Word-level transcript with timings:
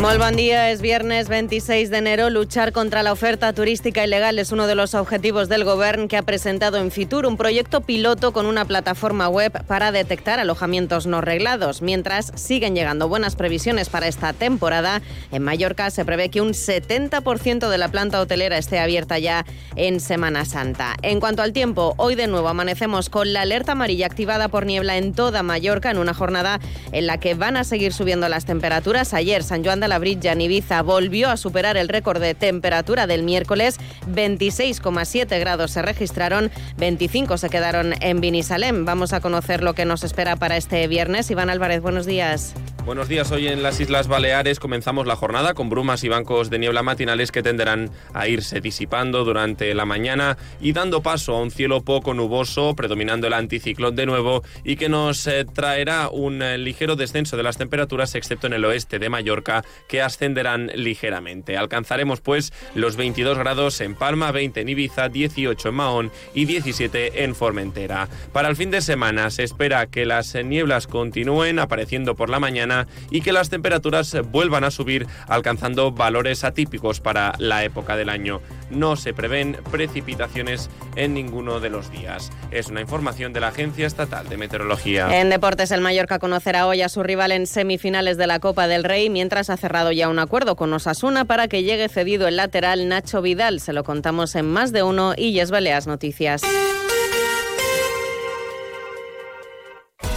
Muy 0.00 0.18
buen 0.18 0.36
día, 0.36 0.70
es 0.70 0.82
viernes 0.82 1.28
26 1.28 1.90
de 1.90 1.96
enero. 1.96 2.28
Luchar 2.28 2.72
contra 2.72 3.02
la 3.02 3.12
oferta 3.12 3.52
turística 3.54 4.04
ilegal 4.04 4.38
es 4.38 4.52
uno 4.52 4.66
de 4.66 4.74
los 4.74 4.94
objetivos 4.94 5.48
del 5.48 5.64
Gobierno 5.64 6.06
que 6.06 6.18
ha 6.18 6.22
presentado 6.22 6.76
en 6.76 6.90
Fitur 6.90 7.24
un 7.24 7.38
proyecto 7.38 7.80
piloto 7.80 8.32
con 8.32 8.44
una 8.44 8.66
plataforma 8.66 9.28
web 9.28 9.64
para 9.66 9.92
detectar 9.92 10.38
alojamientos 10.38 11.06
no 11.06 11.22
reglados. 11.22 11.80
Mientras 11.80 12.30
siguen 12.36 12.74
llegando 12.74 13.08
buenas 13.08 13.36
previsiones 13.36 13.88
para 13.88 14.06
esta 14.06 14.34
temporada, 14.34 15.00
en 15.32 15.42
Mallorca 15.42 15.90
se 15.90 16.04
prevé 16.04 16.28
que 16.28 16.42
un 16.42 16.50
70% 16.50 17.68
de 17.68 17.78
la 17.78 17.88
planta 17.88 18.20
hotelera 18.20 18.58
esté 18.58 18.78
abierta 18.78 19.18
ya 19.18 19.46
en 19.76 20.00
Semana 20.00 20.44
Santa. 20.44 20.94
En 21.02 21.20
cuanto 21.20 21.42
al 21.42 21.54
tiempo, 21.54 21.94
hoy 21.96 22.14
de 22.16 22.26
nuevo 22.26 22.48
amanecemos 22.48 23.08
con 23.08 23.32
la 23.32 23.40
alerta 23.40 23.72
amarilla 23.72 24.06
activada 24.06 24.48
por 24.48 24.66
niebla 24.66 24.98
en 24.98 25.14
toda 25.14 25.42
Mallorca 25.42 25.90
en 25.90 25.98
una 25.98 26.12
jornada 26.12 26.60
en 26.92 27.06
la 27.06 27.18
que 27.18 27.34
van 27.34 27.56
a 27.56 27.64
seguir 27.64 27.94
subiendo 27.94 28.28
las 28.28 28.44
temperaturas. 28.44 29.14
Ayer 29.14 29.42
San 29.42 29.64
Juan 29.64 29.80
de 29.80 29.85
la 29.88 29.98
Brilla 29.98 30.32
en 30.32 30.40
Ibiza 30.40 30.82
volvió 30.82 31.30
a 31.30 31.36
superar 31.36 31.76
el 31.76 31.88
récord 31.88 32.20
de 32.20 32.34
temperatura 32.34 33.06
del 33.06 33.22
miércoles. 33.22 33.78
26,7 34.12 35.38
grados 35.40 35.70
se 35.70 35.82
registraron, 35.82 36.50
25 36.76 37.38
se 37.38 37.50
quedaron 37.50 37.94
en 38.00 38.20
Vinisalem. 38.20 38.84
Vamos 38.84 39.12
a 39.12 39.20
conocer 39.20 39.62
lo 39.62 39.74
que 39.74 39.84
nos 39.84 40.04
espera 40.04 40.36
para 40.36 40.56
este 40.56 40.86
viernes. 40.88 41.30
Iván 41.30 41.50
Álvarez, 41.50 41.80
buenos 41.82 42.06
días. 42.06 42.54
Buenos 42.86 43.08
días. 43.08 43.32
Hoy 43.32 43.48
en 43.48 43.64
las 43.64 43.80
Islas 43.80 44.06
Baleares 44.06 44.60
comenzamos 44.60 45.08
la 45.08 45.16
jornada 45.16 45.54
con 45.54 45.68
brumas 45.68 46.04
y 46.04 46.08
bancos 46.08 46.50
de 46.50 46.60
niebla 46.60 46.84
matinales 46.84 47.32
que 47.32 47.42
tenderán 47.42 47.90
a 48.14 48.28
irse 48.28 48.60
disipando 48.60 49.24
durante 49.24 49.74
la 49.74 49.84
mañana 49.84 50.38
y 50.60 50.72
dando 50.72 51.02
paso 51.02 51.34
a 51.34 51.42
un 51.42 51.50
cielo 51.50 51.82
poco 51.82 52.14
nuboso, 52.14 52.76
predominando 52.76 53.26
el 53.26 53.32
anticiclón 53.32 53.96
de 53.96 54.06
nuevo 54.06 54.44
y 54.62 54.76
que 54.76 54.88
nos 54.88 55.26
eh, 55.26 55.44
traerá 55.52 56.08
un 56.10 56.40
eh, 56.42 56.58
ligero 56.58 56.94
descenso 56.94 57.36
de 57.36 57.42
las 57.42 57.56
temperaturas, 57.56 58.14
excepto 58.14 58.46
en 58.46 58.52
el 58.52 58.64
oeste 58.64 59.00
de 59.00 59.08
Mallorca, 59.08 59.64
que 59.88 60.00
ascenderán 60.00 60.70
ligeramente. 60.76 61.56
Alcanzaremos 61.56 62.20
pues 62.20 62.52
los 62.76 62.94
22 62.94 63.36
grados 63.36 63.80
en 63.80 63.96
Palma, 63.96 64.30
20 64.30 64.60
en 64.60 64.68
Ibiza, 64.68 65.08
18 65.08 65.70
en 65.70 65.74
Mahón 65.74 66.12
y 66.34 66.44
17 66.44 67.24
en 67.24 67.34
Formentera. 67.34 68.08
Para 68.32 68.48
el 68.48 68.54
fin 68.54 68.70
de 68.70 68.80
semana 68.80 69.30
se 69.30 69.42
espera 69.42 69.86
que 69.86 70.06
las 70.06 70.36
nieblas 70.36 70.86
continúen 70.86 71.58
apareciendo 71.58 72.14
por 72.14 72.30
la 72.30 72.38
mañana 72.38 72.75
y 73.10 73.20
que 73.20 73.32
las 73.32 73.50
temperaturas 73.50 74.16
vuelvan 74.30 74.64
a 74.64 74.70
subir 74.70 75.06
alcanzando 75.28 75.92
valores 75.92 76.44
atípicos 76.44 77.00
para 77.00 77.34
la 77.38 77.64
época 77.64 77.96
del 77.96 78.08
año. 78.08 78.40
No 78.70 78.96
se 78.96 79.14
prevén 79.14 79.58
precipitaciones 79.70 80.68
en 80.96 81.14
ninguno 81.14 81.60
de 81.60 81.70
los 81.70 81.90
días. 81.90 82.30
Es 82.50 82.68
una 82.68 82.80
información 82.80 83.32
de 83.32 83.40
la 83.40 83.48
Agencia 83.48 83.86
Estatal 83.86 84.28
de 84.28 84.36
Meteorología. 84.36 85.20
En 85.20 85.30
deportes, 85.30 85.70
el 85.70 85.80
Mallorca 85.80 86.18
conocerá 86.18 86.66
hoy 86.66 86.82
a 86.82 86.88
su 86.88 87.02
rival 87.02 87.32
en 87.32 87.46
semifinales 87.46 88.16
de 88.16 88.26
la 88.26 88.40
Copa 88.40 88.68
del 88.68 88.84
Rey, 88.84 89.08
mientras 89.10 89.50
ha 89.50 89.56
cerrado 89.56 89.92
ya 89.92 90.08
un 90.08 90.18
acuerdo 90.18 90.56
con 90.56 90.72
Osasuna 90.72 91.24
para 91.24 91.48
que 91.48 91.62
llegue 91.62 91.88
cedido 91.88 92.28
el 92.28 92.36
lateral 92.36 92.88
Nacho 92.88 93.22
Vidal. 93.22 93.60
Se 93.60 93.72
lo 93.72 93.84
contamos 93.84 94.34
en 94.34 94.46
más 94.46 94.72
de 94.72 94.82
uno 94.82 95.14
y 95.16 95.32
Yes 95.32 95.50
Baleas 95.50 95.86
Noticias. 95.86 96.42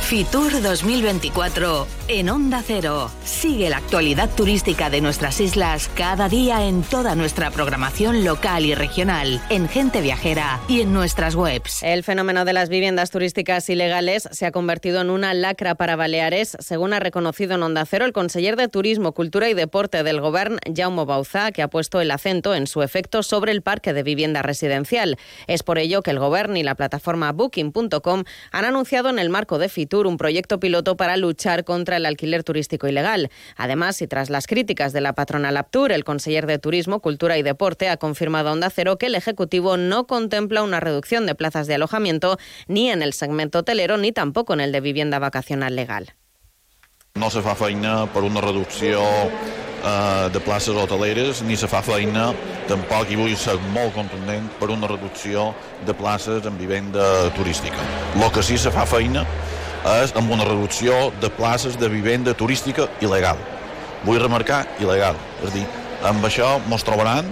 Fitur 0.09 0.63
2024 0.63 1.85
en 2.07 2.29
Onda 2.31 2.63
Cero. 2.65 3.11
Sigue 3.23 3.69
la 3.69 3.77
actualidad 3.77 4.27
turística 4.35 4.89
de 4.89 5.01
nuestras 5.01 5.39
islas 5.39 5.87
cada 5.93 6.27
día 6.27 6.65
en 6.65 6.81
toda 6.81 7.13
nuestra 7.13 7.51
programación 7.51 8.25
local 8.25 8.65
y 8.65 8.73
regional, 8.73 9.39
en 9.51 9.69
Gente 9.69 10.01
Viajera 10.01 10.61
y 10.67 10.81
en 10.81 10.93
nuestras 10.93 11.35
webs. 11.35 11.83
El 11.83 12.03
fenómeno 12.03 12.43
de 12.43 12.53
las 12.53 12.69
viviendas 12.69 13.11
turísticas 13.11 13.69
ilegales 13.69 14.27
se 14.31 14.47
ha 14.47 14.51
convertido 14.51 14.99
en 14.99 15.11
una 15.11 15.35
lacra 15.35 15.75
para 15.75 15.95
Baleares, 15.95 16.57
según 16.59 16.93
ha 16.93 16.99
reconocido 16.99 17.53
en 17.53 17.61
Onda 17.61 17.85
Cero 17.85 18.05
el 18.05 18.11
conseller 18.11 18.55
de 18.55 18.67
Turismo, 18.67 19.11
Cultura 19.11 19.47
y 19.47 19.53
Deporte 19.53 20.01
del 20.01 20.21
Gobierno, 20.21 20.57
Jaume 20.75 21.05
Bauzá, 21.05 21.51
que 21.51 21.61
ha 21.61 21.67
puesto 21.67 22.01
el 22.01 22.09
acento 22.09 22.55
en 22.55 22.65
su 22.65 22.81
efecto 22.81 23.21
sobre 23.21 23.51
el 23.51 23.61
parque 23.61 23.93
de 23.93 24.01
vivienda 24.01 24.41
residencial. 24.41 25.19
Es 25.45 25.61
por 25.61 25.77
ello 25.77 26.01
que 26.01 26.09
el 26.09 26.17
Gobierno 26.17 26.57
y 26.57 26.63
la 26.63 26.73
plataforma 26.73 27.31
Booking.com 27.31 28.23
han 28.51 28.65
anunciado 28.65 29.09
en 29.09 29.19
el 29.19 29.29
marco 29.29 29.59
de 29.59 29.69
Fitur 29.69 29.98
un 30.07 30.17
proyecto 30.17 30.59
piloto 30.59 30.97
para 30.97 31.17
luchar 31.17 31.63
contra 31.63 31.97
el 31.97 32.05
alquiler 32.05 32.43
turístico 32.43 32.87
ilegal. 32.87 33.29
Además, 33.55 34.01
y 34.01 34.07
tras 34.07 34.29
las 34.29 34.47
críticas 34.47 34.93
de 34.93 35.01
la 35.01 35.13
patronal 35.13 35.57
Aptur, 35.57 35.91
el 35.91 36.03
conseller 36.03 36.47
de 36.47 36.59
Turismo, 36.59 36.99
Cultura 36.99 37.37
y 37.37 37.43
Deporte 37.43 37.89
ha 37.89 37.97
confirmado 37.97 38.49
a 38.49 38.51
Onda 38.53 38.69
Cero 38.69 38.97
que 38.97 39.07
el 39.07 39.15
Ejecutivo 39.15 39.77
no 39.77 40.07
contempla 40.07 40.63
una 40.63 40.79
reducción 40.79 41.25
de 41.25 41.35
plazas 41.35 41.67
de 41.67 41.75
alojamiento 41.75 42.37
ni 42.67 42.89
en 42.89 43.01
el 43.01 43.13
segmento 43.13 43.59
hotelero 43.59 43.97
ni 43.97 44.11
tampoco 44.11 44.53
en 44.53 44.61
el 44.61 44.71
de 44.71 44.81
vivienda 44.81 45.19
vacacional 45.19 45.75
legal. 45.75 46.13
No 47.15 47.29
se 47.29 47.41
fa 47.41 47.55
feina 47.57 48.05
per 48.13 48.21
una 48.23 48.39
reducció 48.39 49.01
eh, 49.03 50.29
de 50.31 50.39
places 50.39 50.75
hoteleres, 50.75 51.41
ni 51.41 51.57
se 51.57 51.67
fa 51.67 51.81
feina, 51.83 52.29
tampoc, 52.69 53.09
i 53.11 53.17
vull 53.19 53.35
ser 53.35 53.57
molt 53.73 53.95
contundent, 53.97 54.47
per 54.59 54.69
una 54.71 54.87
reducció 54.87 55.49
de 55.87 55.95
places 55.97 56.45
en 56.45 56.57
vivenda 56.57 57.03
turística. 57.35 57.81
El 58.15 58.31
que 58.31 58.43
sí 58.43 58.57
se 58.57 58.71
fa 58.71 58.85
feina 58.85 59.25
és 59.85 60.13
amb 60.19 60.31
una 60.31 60.47
reducció 60.47 61.09
de 61.21 61.29
places 61.29 61.77
de 61.79 61.89
vivenda 61.91 62.33
turística 62.33 62.89
il·legal. 63.01 63.39
Vull 64.05 64.19
remarcar 64.21 64.65
il·legal, 64.79 65.15
és 65.43 65.53
dir, 65.55 65.65
amb 66.03 66.23
això 66.25 66.57
ens 66.59 66.85
trobaran 66.87 67.31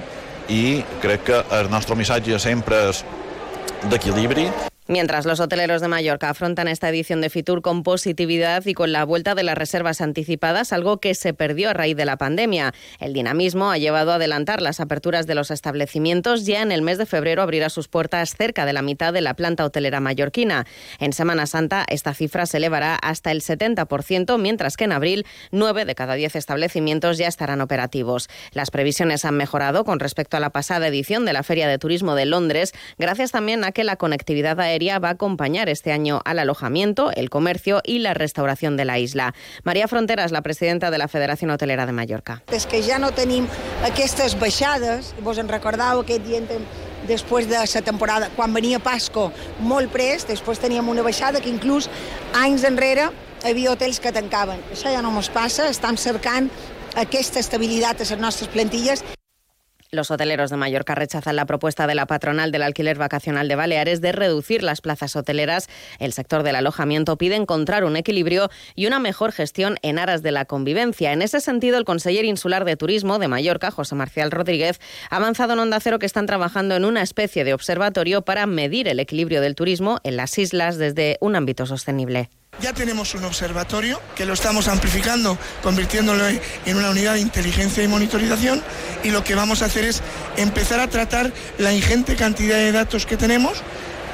i 0.52 0.84
crec 1.04 1.28
que 1.28 1.44
el 1.60 1.72
nostre 1.72 1.96
missatge 1.96 2.40
sempre 2.40 2.88
és 2.90 3.04
d'equilibri. 3.92 4.50
Mientras 4.90 5.26
los 5.26 5.42
hoteleros 5.42 5.82
de 5.82 5.90
Mallorca 5.90 6.30
afrontan 6.30 6.70
esta 6.70 6.88
edición 6.88 7.20
de 7.20 7.30
Fitur 7.30 7.62
con 7.62 7.84
positividad 7.84 8.66
y 8.66 8.74
con 8.74 8.94
la 8.94 9.04
vuelta 9.04 9.36
de 9.36 9.44
las 9.44 9.58
reservas 9.58 10.00
anticipadas, 10.00 10.72
algo 10.72 11.02
que 11.02 11.14
se 11.14 11.34
perdió 11.34 11.70
a 11.70 11.74
raíz 11.74 11.98
de 11.98 12.06
la 12.06 12.16
pandemia. 12.16 12.74
El 13.02 13.12
dinamismo 13.12 13.70
ha 13.70 13.78
llevado 13.78 14.14
a 14.14 14.16
adelantar 14.16 14.62
las 14.62 14.80
aperturas 14.80 15.28
de 15.28 15.36
los 15.36 15.52
establecimientos. 15.52 16.46
Ya 16.46 16.62
en 16.62 16.72
el 16.72 16.84
mes 16.84 16.98
de 16.98 17.06
febrero 17.06 17.42
abrirá 17.42 17.70
sus 17.70 17.90
puertas 17.90 18.34
cerca 18.38 18.66
de 18.66 18.72
la 18.72 18.82
mitad 18.82 19.12
de 19.12 19.20
la 19.20 19.34
planta 19.34 19.66
hotelera 19.66 20.00
mallorquina. 20.00 20.66
En 21.00 21.12
Semana 21.12 21.48
Santa 21.48 21.86
esta 21.90 22.14
cifra 22.14 22.46
se 22.46 22.56
elevará 22.56 22.96
hasta 22.96 23.32
el 23.32 23.42
70%, 23.42 24.38
mientras 24.40 24.78
que 24.78 24.86
en 24.86 24.94
abril 24.94 25.26
nueve 25.52 25.84
de 25.84 25.96
cada 25.96 26.14
diez 26.14 26.38
establecimientos 26.38 27.18
ya 27.18 27.28
estarán 27.28 27.60
operativos. 27.60 28.30
Las 28.54 28.72
previsiones 28.72 29.26
han 29.26 29.36
mejorado 29.36 29.84
con 29.84 30.00
respecto 30.00 30.38
a 30.38 30.40
la 30.40 30.52
pasada 30.52 30.88
edición 30.88 31.26
de 31.26 31.34
la 31.34 31.44
Feria 31.44 31.68
de 31.68 31.78
Turismo 31.78 32.16
de 32.16 32.26
Londres, 32.26 32.74
gracias 32.98 33.34
también 33.34 33.66
a 33.66 33.74
que 33.74 33.84
la 33.84 33.98
conectividad 33.98 34.58
aérea 34.62 34.77
va 35.00 35.10
a 35.10 35.12
acompañar 35.12 35.70
este 35.70 35.92
año 35.92 36.22
al 36.26 36.40
alojamiento, 36.40 37.12
el 37.12 37.30
comercio 37.30 37.82
y 37.84 38.00
la 38.00 38.14
restauración 38.14 38.78
de 38.78 38.86
la 38.86 39.00
isla. 39.00 39.34
María 39.64 39.88
Fronteras, 39.88 40.32
la 40.32 40.42
presidenta 40.42 40.92
de 40.92 40.98
la 40.98 41.08
Federación 41.08 41.52
Hotelera 41.52 41.86
de 41.86 41.92
Mallorca. 41.92 42.42
És 42.52 42.68
que 42.68 42.82
ja 42.86 43.00
no 43.00 43.12
tenim 43.12 43.48
aquestes 43.86 44.38
baixades, 44.40 45.14
vos 45.24 45.38
en 45.42 45.50
recordeu 45.50 46.04
aquest 46.04 46.24
dia 46.26 46.42
després 47.08 47.48
de 47.50 47.58
la 47.58 47.82
temporada, 47.82 48.30
quan 48.36 48.54
venia 48.54 48.80
Pasco 48.80 49.32
molt 49.60 49.92
prest, 49.92 50.28
després 50.30 50.60
teníem 50.60 50.88
una 50.90 51.04
baixada 51.04 51.42
que 51.42 51.50
inclús 51.50 51.90
anys 52.36 52.64
enrere 52.68 53.10
havia 53.44 53.72
hotels 53.72 54.00
que 54.00 54.12
tancaven. 54.12 54.62
Això 54.74 54.92
ja 54.94 55.02
no 55.02 55.14
ens 55.16 55.30
passa, 55.34 55.70
estem 55.70 55.98
cercant 55.98 56.50
aquesta 56.98 57.40
estabilitat 57.40 58.02
a 58.02 58.10
les 58.10 58.20
nostres 58.20 58.50
plantilles 58.50 59.04
Los 59.90 60.12
hoteleros 60.12 60.50
de 60.50 60.58
Mallorca 60.58 60.96
rechazan 60.96 61.38
la 61.38 61.46
propuesta 61.46 61.88
de 61.88 61.96
la 61.96 62.08
patronal 62.08 62.52
del 62.52 62.64
alquiler 62.64 62.98
vacacional 62.98 63.48
de 63.48 63.56
Baleares 63.56 64.02
de 64.02 64.12
reducir 64.12 64.62
las 64.62 64.82
plazas 64.82 65.16
hoteleras. 65.16 65.70
El 66.00 66.12
sector 66.12 66.44
del 66.44 66.58
alojamiento 66.58 67.18
pide 67.18 67.36
encontrar 67.36 67.86
un 67.86 67.96
equilibrio 67.96 68.50
y 68.76 68.88
una 68.88 69.00
mejor 69.00 69.32
gestión 69.32 69.78
en 69.84 69.98
aras 69.98 70.24
de 70.24 70.32
la 70.32 70.44
convivencia. 70.44 71.14
En 71.14 71.22
ese 71.22 71.40
sentido, 71.40 71.78
el 71.78 71.86
conseller 71.86 72.26
insular 72.26 72.66
de 72.66 72.76
Turismo 72.76 73.18
de 73.18 73.30
Mallorca, 73.30 73.72
José 73.72 73.96
Marcial 73.96 74.30
Rodríguez, 74.30 74.82
ha 75.10 75.16
avanzado 75.16 75.54
en 75.54 75.60
Onda 75.60 75.80
Cero 75.80 76.00
que 76.00 76.06
están 76.06 76.26
trabajando 76.26 76.76
en 76.76 76.84
una 76.84 77.02
especie 77.02 77.46
de 77.46 77.54
observatorio 77.54 78.24
para 78.24 78.46
medir 78.46 78.90
el 78.90 79.00
equilibrio 79.00 79.40
del 79.40 79.56
turismo 79.56 80.00
en 80.04 80.18
las 80.18 80.38
islas 80.38 80.78
desde 80.78 81.18
un 81.22 81.38
ámbito 81.38 81.66
sostenible. 81.66 82.30
Ya 82.60 82.74
tenemos 82.74 83.14
un 83.14 83.24
observatorio 83.24 84.02
que 84.16 84.26
lo 84.26 84.34
estamos 84.34 84.68
amplificando, 84.68 85.38
convirtiéndolo 85.62 86.28
en 86.28 86.78
una 86.78 86.90
unidad 86.90 87.14
de 87.14 87.20
inteligencia 87.20 87.84
y 87.84 87.88
monitorización 87.88 88.64
y 89.04 89.12
lo 89.12 89.24
que 89.24 89.36
vamos 89.36 89.62
a 89.62 89.66
hacer 89.66 89.84
es 89.84 90.02
empezar 90.38 90.80
a 90.80 90.88
tratar 90.88 91.32
la 91.60 91.72
ingente 91.72 92.16
cantidad 92.16 92.58
de 92.58 92.72
datos 92.72 93.06
que 93.06 93.16
tenemos 93.16 93.62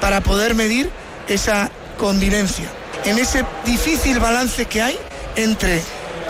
para 0.02 0.20
poder 0.22 0.56
medir 0.56 0.90
esa 1.30 1.72
convivencia. 1.98 2.66
En 3.06 3.18
ese 3.18 3.46
difícil 3.66 4.20
balance 4.20 4.66
que 4.66 4.82
hay 4.82 5.00
entre 5.38 5.82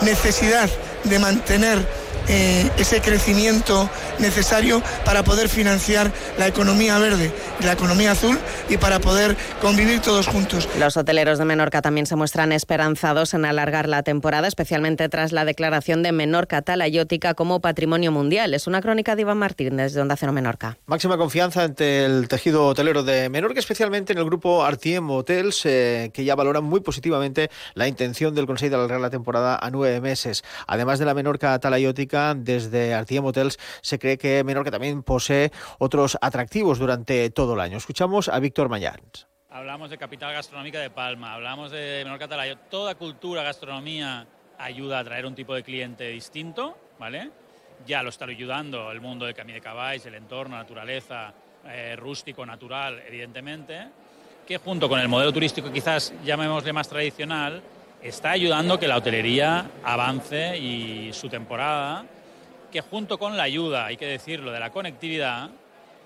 necesidad 0.02 0.70
de 1.02 1.18
mantener 1.18 1.84
eh, 2.28 2.70
ese 2.78 3.00
crecimiento 3.00 3.90
necesario 4.18 4.82
para 5.04 5.22
poder 5.22 5.48
financiar 5.48 6.10
la 6.38 6.46
economía 6.46 6.98
verde 6.98 7.32
y 7.60 7.64
la 7.64 7.72
economía 7.72 8.12
azul 8.12 8.38
y 8.68 8.76
para 8.76 9.00
poder 9.00 9.36
convivir 9.60 10.00
todos 10.00 10.26
juntos. 10.26 10.68
Los 10.78 10.96
hoteleros 10.96 11.38
de 11.38 11.44
Menorca 11.44 11.82
también 11.82 12.06
se 12.06 12.16
muestran 12.16 12.52
esperanzados 12.52 13.34
en 13.34 13.44
alargar 13.44 13.88
la 13.88 14.02
temporada, 14.02 14.48
especialmente 14.48 15.08
tras 15.08 15.32
la 15.32 15.44
declaración 15.44 16.02
de 16.02 16.12
Menorca 16.12 16.62
Talayótica 16.62 17.34
como 17.34 17.60
patrimonio 17.60 18.12
mundial. 18.12 18.54
Es 18.54 18.66
una 18.66 18.80
crónica 18.80 19.16
de 19.16 19.22
Iván 19.22 19.38
Martín 19.38 19.76
desde 19.76 20.00
Onda 20.00 20.16
Cero 20.16 20.32
Menorca. 20.32 20.78
Máxima 20.86 21.16
confianza 21.16 21.62
ante 21.62 22.04
el 22.04 22.28
tejido 22.28 22.66
hotelero 22.66 23.02
de 23.02 23.28
Menorca, 23.28 23.60
especialmente 23.60 24.12
en 24.12 24.18
el 24.18 24.24
grupo 24.24 24.64
Artiem 24.64 25.10
Hotels, 25.10 25.64
eh, 25.66 26.10
que 26.12 26.24
ya 26.24 26.34
valoran 26.34 26.64
muy 26.64 26.80
positivamente 26.80 27.50
la 27.74 27.88
intención 27.88 28.34
del 28.34 28.46
Consejo 28.46 28.70
de 28.70 28.76
alargar 28.76 29.00
la 29.00 29.10
temporada 29.10 29.58
a 29.60 29.70
nueve 29.70 30.00
meses. 30.00 30.42
Además 30.66 30.98
de 30.98 31.04
la 31.04 31.14
Menorca 31.14 31.58
Talayótica, 31.58 32.34
desde 32.34 32.94
Artiem 32.94 33.24
Hotels 33.24 33.58
se 33.80 33.98
cree 34.04 34.18
que 34.18 34.44
Menorca 34.44 34.70
también 34.70 35.02
posee 35.02 35.50
otros 35.78 36.18
atractivos 36.20 36.78
durante 36.78 37.30
todo 37.30 37.54
el 37.54 37.60
año. 37.60 37.78
Escuchamos 37.78 38.28
a 38.28 38.38
Víctor 38.38 38.68
Mayans. 38.68 39.26
Hablamos 39.48 39.88
de 39.88 39.96
capital 39.96 40.34
gastronómica 40.34 40.78
de 40.78 40.90
Palma, 40.90 41.32
hablamos 41.32 41.70
de 41.70 42.02
Menorca 42.04 42.28
Talayo. 42.28 42.58
Toda 42.68 42.96
cultura, 42.96 43.42
gastronomía 43.42 44.26
ayuda 44.58 44.98
a 44.98 45.00
atraer 45.00 45.24
un 45.24 45.34
tipo 45.34 45.54
de 45.54 45.62
cliente 45.62 46.06
distinto, 46.08 46.76
¿vale? 46.98 47.30
Ya 47.86 48.02
lo 48.02 48.10
está 48.10 48.26
ayudando 48.26 48.92
el 48.92 49.00
mundo 49.00 49.24
de 49.24 49.32
Camí 49.32 49.54
de 49.54 49.62
Caballos, 49.62 50.04
el 50.04 50.16
entorno, 50.16 50.56
naturaleza, 50.56 51.32
eh, 51.66 51.96
rústico, 51.96 52.44
natural, 52.44 53.02
evidentemente, 53.08 53.88
que 54.46 54.58
junto 54.58 54.86
con 54.86 55.00
el 55.00 55.08
modelo 55.08 55.32
turístico 55.32 55.72
quizás 55.72 56.12
llamémosle 56.22 56.74
más 56.74 56.90
tradicional, 56.90 57.62
está 58.02 58.32
ayudando 58.32 58.78
que 58.78 58.86
la 58.86 58.98
hotelería 58.98 59.70
avance 59.82 60.58
y 60.58 61.10
su 61.14 61.30
temporada, 61.30 62.04
que 62.74 62.80
junto 62.80 63.18
con 63.18 63.36
la 63.36 63.44
ayuda, 63.44 63.86
hay 63.86 63.96
que 63.96 64.04
decirlo, 64.04 64.50
de 64.50 64.58
la 64.58 64.70
conectividad, 64.70 65.48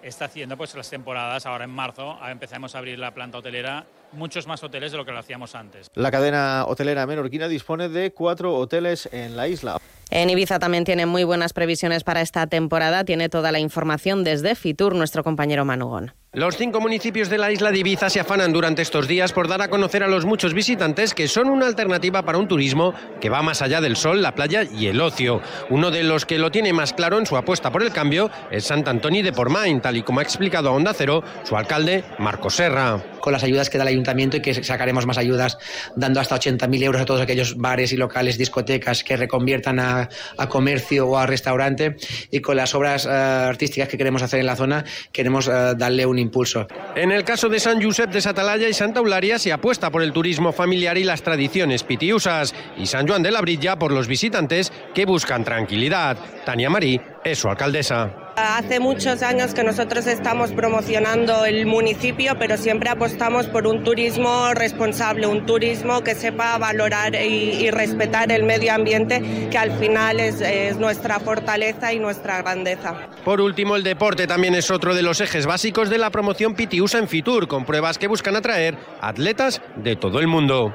está 0.02 0.26
haciendo 0.26 0.54
pues 0.58 0.74
las 0.74 0.90
temporadas, 0.90 1.46
ahora 1.46 1.64
en 1.64 1.70
marzo 1.70 2.18
empezamos 2.28 2.74
a 2.74 2.78
abrir 2.78 2.98
la 2.98 3.14
planta 3.14 3.38
hotelera 3.38 3.86
muchos 4.12 4.46
más 4.46 4.62
hoteles 4.62 4.92
de 4.92 4.98
lo 4.98 5.06
que 5.06 5.12
lo 5.12 5.18
hacíamos 5.18 5.54
antes. 5.54 5.90
La 5.94 6.10
cadena 6.10 6.66
hotelera 6.66 7.06
menorquina 7.06 7.48
dispone 7.48 7.88
de 7.88 8.12
cuatro 8.12 8.54
hoteles 8.54 9.08
en 9.12 9.34
la 9.34 9.48
isla. 9.48 9.78
En 10.10 10.28
Ibiza 10.28 10.58
también 10.58 10.84
tiene 10.84 11.06
muy 11.06 11.24
buenas 11.24 11.54
previsiones 11.54 12.04
para 12.04 12.20
esta 12.20 12.46
temporada. 12.46 13.04
Tiene 13.04 13.30
toda 13.30 13.50
la 13.50 13.60
información 13.60 14.22
desde 14.22 14.54
Fitur 14.54 14.94
nuestro 14.94 15.24
compañero 15.24 15.64
Manugón. 15.64 16.12
Los 16.34 16.58
cinco 16.58 16.78
municipios 16.78 17.30
de 17.30 17.38
la 17.38 17.50
isla 17.50 17.72
de 17.72 17.78
Ibiza 17.78 18.10
se 18.10 18.20
afanan 18.20 18.52
durante 18.52 18.82
estos 18.82 19.08
días 19.08 19.32
por 19.32 19.48
dar 19.48 19.62
a 19.62 19.70
conocer 19.70 20.02
a 20.02 20.08
los 20.08 20.26
muchos 20.26 20.52
visitantes 20.52 21.14
que 21.14 21.26
son 21.26 21.48
una 21.48 21.66
alternativa 21.66 22.22
para 22.22 22.36
un 22.36 22.46
turismo 22.46 22.92
que 23.18 23.30
va 23.30 23.40
más 23.40 23.62
allá 23.62 23.80
del 23.80 23.96
sol, 23.96 24.20
la 24.20 24.34
playa 24.34 24.64
y 24.64 24.88
el 24.88 25.00
ocio. 25.00 25.40
Uno 25.70 25.90
de 25.90 26.02
los 26.02 26.26
que 26.26 26.38
lo 26.38 26.50
tiene 26.50 26.74
más 26.74 26.92
claro 26.92 27.18
en 27.18 27.24
su 27.24 27.34
apuesta 27.34 27.72
por 27.72 27.82
el 27.82 27.92
cambio 27.92 28.30
es 28.50 28.64
Sant 28.64 28.86
Antoni 28.88 29.22
de 29.22 29.32
Pormain, 29.32 29.80
tal 29.80 29.96
y 29.96 30.02
como 30.02 30.20
ha 30.20 30.22
explicado 30.22 30.68
a 30.68 30.72
Onda 30.72 30.92
Cero 30.92 31.24
su 31.44 31.56
alcalde 31.56 32.04
Marco 32.18 32.50
Serra. 32.50 33.02
Con 33.20 33.32
las 33.32 33.42
ayudas 33.42 33.70
que 33.70 33.78
da 33.78 33.84
el 33.84 33.88
ayuntamiento 33.88 34.36
y 34.36 34.40
que 34.40 34.54
sacaremos 34.62 35.06
más 35.06 35.18
ayudas, 35.18 35.58
dando 35.96 36.20
hasta 36.20 36.36
80.000 36.36 36.82
euros 36.82 37.02
a 37.02 37.04
todos 37.04 37.20
aquellos 37.20 37.56
bares 37.56 37.92
y 37.92 37.96
locales, 37.96 38.38
discotecas 38.38 39.04
que 39.04 39.16
reconviertan 39.16 39.80
a, 39.80 40.08
comercio 40.48 41.06
o 41.08 41.18
a 41.18 41.26
restaurante 41.26 41.96
y 42.30 42.40
con 42.40 42.56
las 42.56 42.74
obras 42.74 43.04
uh, 43.04 43.10
artísticas 43.10 43.88
que 43.88 43.98
queremos 43.98 44.22
hacer 44.22 44.40
en 44.40 44.46
la 44.46 44.56
zona, 44.56 44.84
queremos 45.12 45.46
uh, 45.46 45.74
darle 45.76 46.06
un 46.06 46.18
impulso. 46.18 46.66
En 46.94 47.12
el 47.12 47.24
caso 47.24 47.48
de 47.48 47.60
San 47.60 47.82
Josep 47.82 48.10
de 48.10 48.20
Satalaya 48.20 48.68
y 48.68 48.74
Santa 48.74 49.00
Eularia 49.00 49.38
se 49.38 49.52
apuesta 49.52 49.90
por 49.90 50.02
el 50.02 50.12
turismo 50.12 50.52
familiar 50.52 50.96
y 50.96 51.04
las 51.04 51.22
tradiciones 51.22 51.82
pitiusas 51.82 52.54
y 52.76 52.86
San 52.86 53.06
Juan 53.06 53.22
de 53.22 53.30
la 53.30 53.40
Brilla 53.40 53.78
por 53.78 53.92
los 53.92 54.08
visitantes 54.08 54.72
que 54.94 55.04
buscan 55.04 55.44
tranquilidad. 55.44 56.16
Tania 56.44 56.70
Marí 56.70 57.00
es 57.24 57.38
su 57.38 57.48
alcaldesa. 57.48 58.27
Hace 58.40 58.78
muchos 58.78 59.22
años 59.22 59.52
que 59.52 59.64
nosotros 59.64 60.06
estamos 60.06 60.52
promocionando 60.52 61.44
el 61.44 61.66
municipio, 61.66 62.34
pero 62.38 62.56
siempre 62.56 62.88
apostamos 62.88 63.48
por 63.48 63.66
un 63.66 63.82
turismo 63.82 64.54
responsable, 64.54 65.26
un 65.26 65.44
turismo 65.44 66.02
que 66.04 66.14
sepa 66.14 66.56
valorar 66.56 67.16
y, 67.16 67.68
respetar 67.72 68.30
el 68.30 68.44
medio 68.44 68.72
ambiente, 68.72 69.48
que 69.50 69.58
al 69.58 69.72
final 69.72 70.20
es, 70.20 70.40
es, 70.40 70.76
nuestra 70.76 71.18
fortaleza 71.18 71.92
y 71.92 71.98
nuestra 71.98 72.40
grandeza. 72.42 73.08
Por 73.24 73.40
último, 73.40 73.74
el 73.74 73.82
deporte 73.82 74.28
también 74.28 74.54
es 74.54 74.70
otro 74.70 74.94
de 74.94 75.02
los 75.02 75.20
ejes 75.20 75.44
básicos 75.44 75.90
de 75.90 75.98
la 75.98 76.10
promoción 76.10 76.54
Pitiusa 76.54 76.98
en 76.98 77.08
Fitur, 77.08 77.48
con 77.48 77.64
pruebas 77.64 77.98
que 77.98 78.06
buscan 78.06 78.36
atraer 78.36 78.78
atletas 79.00 79.60
de 79.74 79.96
todo 79.96 80.20
el 80.20 80.28
mundo. 80.28 80.74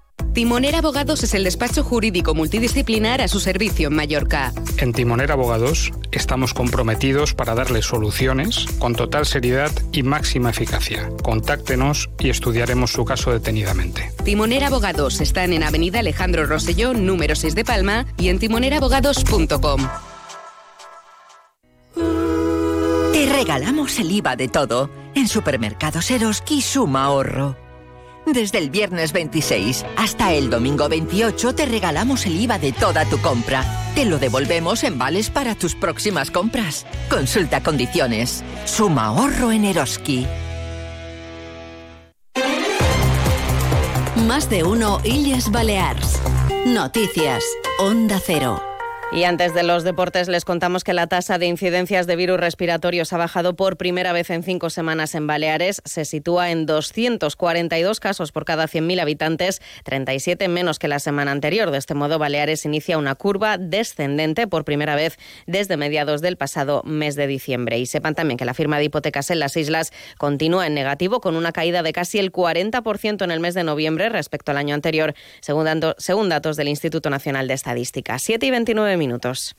Timoner 0.33 0.75
Abogados 0.75 1.23
es 1.23 1.33
el 1.33 1.43
despacho 1.43 1.83
jurídico 1.83 2.33
multidisciplinar 2.33 3.21
a 3.21 3.27
su 3.27 3.39
servicio 3.39 3.89
en 3.89 3.95
Mallorca. 3.95 4.53
En 4.77 4.93
Timoner 4.93 5.31
Abogados 5.31 5.91
estamos 6.11 6.53
comprometidos 6.53 7.33
para 7.33 7.53
darle 7.53 7.81
soluciones 7.81 8.65
con 8.79 8.95
total 8.95 9.25
seriedad 9.25 9.71
y 9.91 10.03
máxima 10.03 10.51
eficacia. 10.51 11.09
Contáctenos 11.21 12.09
y 12.19 12.29
estudiaremos 12.29 12.91
su 12.91 13.03
caso 13.05 13.31
detenidamente. 13.31 14.11
Timoner 14.23 14.63
Abogados 14.63 15.19
están 15.21 15.53
en 15.53 15.63
Avenida 15.63 15.99
Alejandro 15.99 16.45
Rosselló, 16.45 16.93
número 16.93 17.35
6 17.35 17.55
de 17.55 17.65
Palma 17.65 18.05
y 18.17 18.29
en 18.29 18.39
timonerabogados.com. 18.39 19.87
Te 23.11 23.25
regalamos 23.25 23.99
el 23.99 24.11
IVA 24.11 24.35
de 24.35 24.47
todo. 24.47 24.89
En 25.13 25.27
Supermercados 25.27 26.09
Eroski 26.09 26.61
suma 26.61 27.03
ahorro. 27.03 27.70
Desde 28.25 28.59
el 28.59 28.69
viernes 28.69 29.13
26 29.13 29.85
hasta 29.97 30.33
el 30.33 30.49
domingo 30.49 30.87
28 30.87 31.55
te 31.55 31.65
regalamos 31.65 32.25
el 32.25 32.39
IVA 32.39 32.59
de 32.59 32.71
toda 32.71 33.05
tu 33.05 33.17
compra. 33.19 33.65
Te 33.95 34.05
lo 34.05 34.19
devolvemos 34.19 34.83
en 34.83 34.97
vales 34.97 35.29
para 35.29 35.55
tus 35.55 35.75
próximas 35.75 36.31
compras. 36.31 36.85
Consulta 37.09 37.61
condiciones. 37.61 38.43
Suma 38.65 39.05
ahorro 39.05 39.51
en 39.51 39.65
Eroski. 39.65 40.27
Más 44.27 44.49
de 44.49 44.63
uno 44.63 45.01
Illes 45.03 45.51
Balears. 45.51 46.21
Noticias. 46.65 47.43
Onda 47.79 48.21
Cero. 48.23 48.70
Y 49.13 49.25
antes 49.25 49.53
de 49.53 49.63
los 49.63 49.83
deportes 49.83 50.29
les 50.29 50.45
contamos 50.45 50.85
que 50.85 50.93
la 50.93 51.05
tasa 51.05 51.37
de 51.37 51.45
incidencias 51.45 52.07
de 52.07 52.15
virus 52.15 52.39
respiratorios 52.39 53.11
ha 53.11 53.17
bajado 53.17 53.57
por 53.57 53.75
primera 53.75 54.13
vez 54.13 54.29
en 54.29 54.41
cinco 54.41 54.69
semanas 54.69 55.15
en 55.15 55.27
Baleares. 55.27 55.81
Se 55.83 56.05
sitúa 56.05 56.49
en 56.49 56.65
242 56.65 57.99
casos 57.99 58.31
por 58.31 58.45
cada 58.45 58.69
100.000 58.69 59.01
habitantes, 59.01 59.61
37 59.83 60.47
menos 60.47 60.79
que 60.79 60.87
la 60.87 60.99
semana 60.99 61.33
anterior. 61.33 61.71
De 61.71 61.77
este 61.77 61.93
modo, 61.93 62.19
Baleares 62.19 62.63
inicia 62.63 62.97
una 62.97 63.15
curva 63.15 63.57
descendente 63.57 64.47
por 64.47 64.63
primera 64.63 64.95
vez 64.95 65.19
desde 65.45 65.75
mediados 65.75 66.21
del 66.21 66.37
pasado 66.37 66.81
mes 66.85 67.15
de 67.17 67.27
diciembre. 67.27 67.79
Y 67.79 67.87
sepan 67.87 68.15
también 68.15 68.37
que 68.37 68.45
la 68.45 68.53
firma 68.53 68.77
de 68.77 68.85
hipotecas 68.85 69.29
en 69.29 69.39
las 69.39 69.57
islas 69.57 69.91
continúa 70.17 70.67
en 70.67 70.73
negativo 70.73 71.19
con 71.19 71.35
una 71.35 71.51
caída 71.51 71.83
de 71.83 71.91
casi 71.91 72.17
el 72.17 72.31
40% 72.31 73.25
en 73.25 73.31
el 73.31 73.41
mes 73.41 73.55
de 73.55 73.65
noviembre 73.65 74.07
respecto 74.07 74.51
al 74.51 74.57
año 74.57 74.73
anterior, 74.73 75.15
según, 75.41 76.29
datos 76.29 76.55
del 76.55 76.69
Instituto 76.69 77.09
Nacional 77.09 77.49
de 77.49 77.55
Estadística. 77.55 78.17
7 78.17 78.45
y 78.45 78.51
29 78.51 79.00
minutos. 79.01 79.55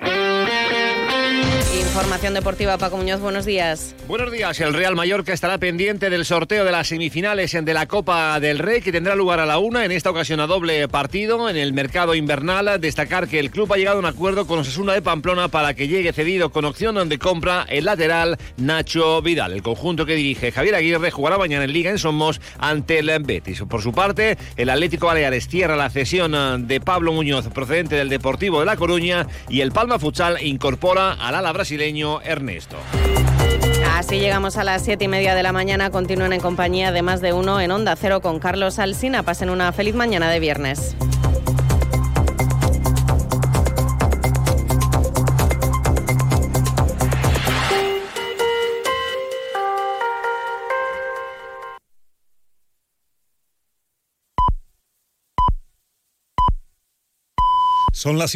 Información 1.93 2.35
deportiva, 2.35 2.79
Paco 2.79 2.97
Muñoz, 2.97 3.21
buenos 3.21 3.45
días. 3.45 3.95
Buenos 4.09 4.33
días. 4.33 4.59
El 4.61 4.73
Real 4.73 4.97
Mallorca 4.97 5.33
estará 5.33 5.59
pendiente 5.59 6.09
del 6.09 6.25
sorteo 6.25 6.65
de 6.65 6.73
las 6.73 6.89
semifinales 6.89 7.53
de 7.53 7.75
la 7.75 7.87
Copa 7.87 8.41
del 8.41 8.59
Rey, 8.59 8.81
que 8.81 8.93
tendrá 8.93 9.15
lugar 9.15 9.41
a 9.41 9.47
la 9.47 9.59
una, 9.59 9.85
en 9.85 9.93
esta 9.93 10.11
ocasión 10.11 10.41
a 10.41 10.47
doble 10.47 10.89
partido 10.89 11.51
en 11.51 11.57
el 11.57 11.75
mercado 11.75 12.15
invernal. 12.15 12.81
Destacar 12.81 13.29
que 13.29 13.39
el 13.39 13.51
club 13.51 13.73
ha 13.73 13.77
llegado 13.77 13.97
a 13.97 14.01
un 14.01 14.07
acuerdo 14.07 14.47
con 14.47 14.59
Osasuna 14.59 14.95
de 14.95 15.03
Pamplona 15.03 15.49
para 15.49 15.75
que 15.75 15.87
llegue 15.87 16.13
cedido 16.13 16.51
con 16.51 16.65
opción 16.65 17.09
de 17.09 17.19
compra 17.19 17.67
el 17.69 17.85
lateral 17.85 18.39
Nacho 18.57 19.21
Vidal. 19.21 19.53
El 19.53 19.63
conjunto 19.63 20.07
que 20.07 20.15
dirige 20.15 20.53
Javier 20.53 20.75
Aguirre 20.75 21.11
jugará 21.11 21.37
mañana 21.37 21.65
en 21.65 21.73
Liga 21.73 21.91
en 21.91 21.99
Somos 21.99 22.41
ante 22.59 23.01
el 23.01 23.11
Betis. 23.23 23.63
Por 23.69 23.83
su 23.83 23.93
parte, 23.93 24.39
el 24.57 24.71
Atlético 24.71 25.07
Baleares 25.07 25.47
cierra 25.47 25.77
la 25.77 25.91
cesión 25.91 26.67
de 26.67 26.81
Pablo 26.81 27.13
Muñoz 27.13 27.49
procedente 27.49 27.97
del 27.97 28.09
Deportivo 28.09 28.61
de 28.61 28.67
La 28.67 28.77
Coruña 28.77 29.27
y 29.49 29.61
el 29.61 29.73
Palma 29.73 29.99
Futsal 29.99 30.43
incorpora 30.43 31.13
al 31.33 31.47
ala 31.47 31.53
brasileño 31.53 32.21
Ernesto. 32.21 32.77
Así 33.95 34.19
llegamos 34.19 34.59
a 34.59 34.65
las 34.65 34.85
siete 34.85 35.05
y 35.05 35.09
media 35.09 35.35
de 35.35 35.43
la 35.43 35.53
mañana. 35.53 35.91
Continúen 35.91 36.35
en 36.35 36.41
compañía 36.41 36.93
de 36.93 37.01
más 37.01 37.23
de 37.23 37.33
uno 37.33 37.59
en 37.59 37.71
Onda 37.71 37.97
Cero 37.97 38.21
con 38.21 38.39
Carlos 38.39 38.79
Alsina. 38.79 39.23
Pasen 39.23 39.49
una 39.49 39.73
feliz 39.73 39.95
mañana 39.95 40.31
de 40.31 40.41
viernes. 40.41 40.95
Son 58.03 58.19
las 58.19 58.35